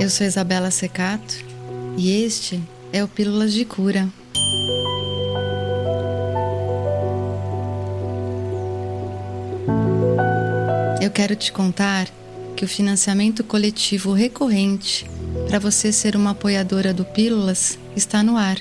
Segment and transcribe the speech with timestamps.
[0.00, 1.44] Eu sou Isabela Secato
[1.96, 4.08] e este é o Pílulas de Cura.
[11.02, 12.06] Eu quero te contar
[12.54, 15.04] que o financiamento coletivo recorrente
[15.48, 18.58] para você ser uma apoiadora do Pílulas está no ar.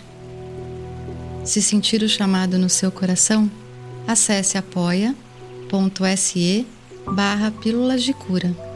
[1.45, 3.49] Se sentir o chamado no seu coração,
[4.07, 5.15] acesse apoia.se
[7.05, 8.66] barra Pílulas de Cura.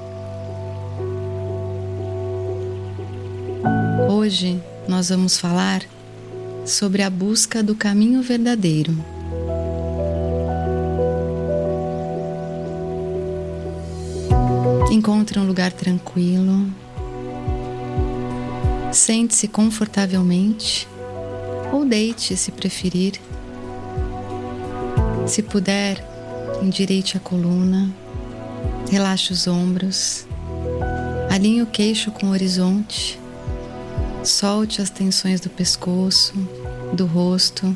[4.21, 5.81] Hoje nós vamos falar
[6.63, 8.95] sobre a busca do caminho verdadeiro.
[14.91, 16.67] Encontre um lugar tranquilo,
[18.91, 20.87] sente-se confortavelmente
[21.73, 23.19] ou deite se preferir.
[25.25, 25.97] Se puder,
[26.61, 27.91] endireite a coluna,
[28.87, 30.27] relaxe os ombros,
[31.27, 33.19] alinhe o queixo com o horizonte
[34.23, 36.33] Solte as tensões do pescoço,
[36.93, 37.75] do rosto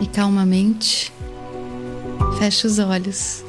[0.00, 1.12] e calmamente
[2.38, 3.44] feche os olhos.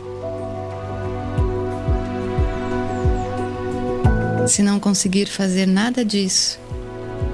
[4.47, 6.59] Se não conseguir fazer nada disso,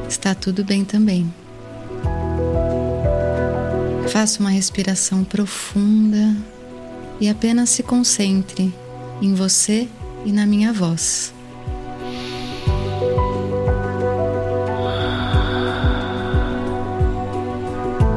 [0.08, 1.34] está tudo bem também.
[4.10, 6.36] Faça uma respiração profunda
[7.20, 8.74] e apenas se concentre
[9.22, 9.88] em você
[10.26, 11.34] e na minha voz.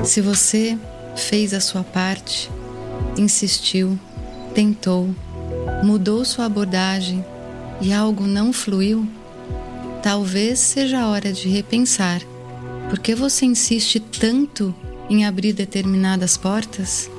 [0.05, 0.78] Se você
[1.16, 2.50] fez a sua parte,
[3.16, 3.98] insistiu,
[4.55, 5.14] tentou,
[5.83, 7.24] mudou sua abordagem
[7.80, 9.08] e algo não fluiu,
[10.02, 12.20] talvez seja a hora de repensar.
[12.91, 14.74] Por que você insiste tanto
[15.08, 17.11] em abrir determinadas portas?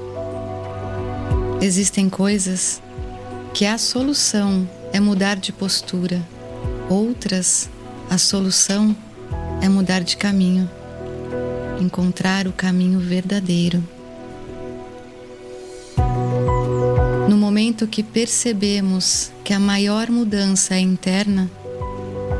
[1.62, 2.84] Existem coisas
[3.52, 6.22] que a solução é mudar de postura,
[6.88, 7.68] outras,
[8.12, 8.96] a solução
[9.60, 10.70] é mudar de caminho
[11.80, 13.84] encontrar o caminho verdadeiro.
[17.30, 21.50] No momento que percebemos que a maior mudança é interna,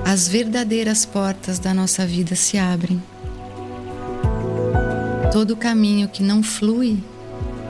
[0.06, 3.02] as verdadeiras portas da nossa vida se abrem.
[5.32, 6.98] Todo caminho que não flui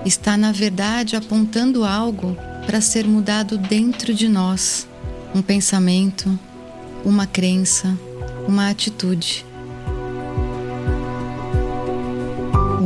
[0.05, 4.87] está, na verdade, apontando algo para ser mudado dentro de nós
[5.35, 6.39] um pensamento,
[7.03, 7.97] uma crença,
[8.47, 9.45] uma atitude.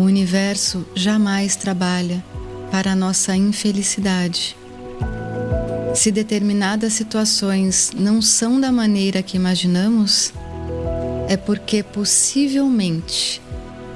[0.09, 2.23] Universo jamais trabalha
[2.71, 4.57] para nossa infelicidade.
[5.95, 10.33] Se determinadas situações não são da maneira que imaginamos,
[11.27, 13.41] é porque possivelmente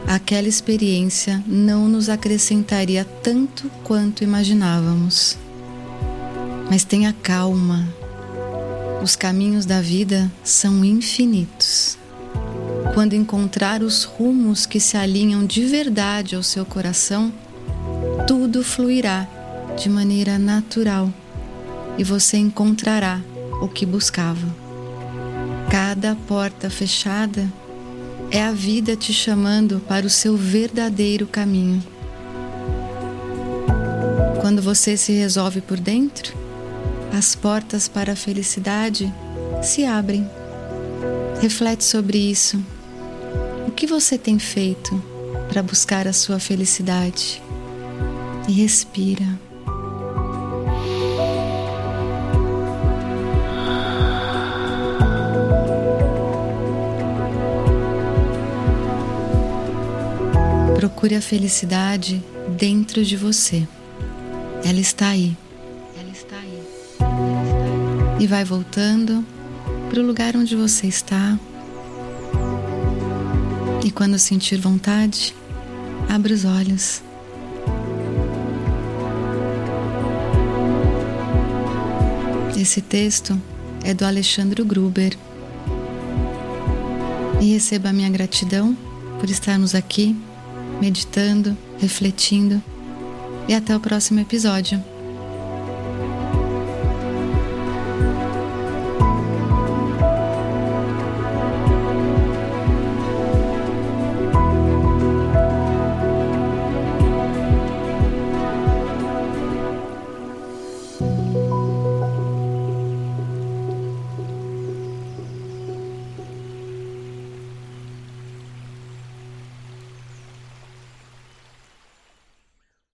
[0.08, 5.38] aquela experiência não nos acrescentaria tanto quanto imaginávamos.
[6.70, 7.88] Mas tenha calma,
[9.04, 11.98] os caminhos da vida são infinitos
[12.94, 17.34] quando encontrar os rumos que se alinham de verdade ao seu coração,
[18.28, 19.28] tudo fluirá
[19.76, 21.12] de maneira natural
[21.98, 23.20] e você encontrará
[23.62, 24.46] o que buscava.
[25.72, 27.52] Cada porta fechada
[28.30, 31.84] é a vida te chamando para o seu verdadeiro caminho.
[34.40, 36.36] Quando você se resolve por dentro,
[37.12, 39.12] as portas para a felicidade
[39.64, 40.30] se abrem.
[41.42, 42.64] Reflete sobre isso
[43.84, 45.04] que você tem feito
[45.50, 47.44] para buscar a sua felicidade?
[48.48, 49.26] E respira.
[60.78, 62.24] Procure a felicidade
[62.58, 63.68] dentro de você.
[64.64, 65.36] Ela está aí.
[66.00, 66.64] Ela está aí.
[66.78, 68.24] Ela está aí.
[68.24, 69.26] E vai voltando
[69.90, 71.38] para o lugar onde você está.
[73.84, 75.36] E quando sentir vontade,
[76.08, 77.02] abra os olhos.
[82.58, 83.40] Esse texto
[83.84, 85.18] é do Alexandre Gruber.
[87.42, 88.74] E receba a minha gratidão
[89.20, 90.16] por estarmos aqui,
[90.80, 92.64] meditando, refletindo.
[93.50, 94.82] E até o próximo episódio.